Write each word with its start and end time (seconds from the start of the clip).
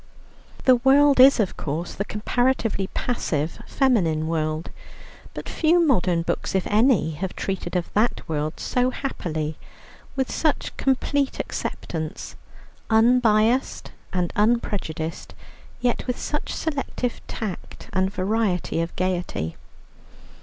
The 0.65 0.77
world 0.77 1.19
is, 1.19 1.39
of 1.39 1.57
course, 1.57 1.93
the 1.93 2.05
comparatively 2.05 2.87
passive 2.95 3.59
feminine 3.67 4.27
world, 4.27 4.71
but 5.35 5.47
few 5.47 5.79
modern 5.85 6.23
books 6.23 6.55
(if 6.55 6.65
any) 6.65 7.11
have 7.11 7.35
treated 7.35 7.75
of 7.75 7.93
that 7.93 8.27
world 8.27 8.59
so 8.59 8.89
happily, 8.89 9.59
with 10.15 10.31
such 10.31 10.75
complete 10.75 11.37
acceptance, 11.39 12.35
unbiassed 12.89 13.91
and 14.11 14.33
unprejudiced, 14.35 15.35
yet 15.81 16.07
with 16.07 16.17
such 16.17 16.51
selective 16.51 17.21
tact 17.27 17.87
and 17.93 18.11
variety 18.11 18.81
of 18.81 18.95
gaiety. 18.95 19.55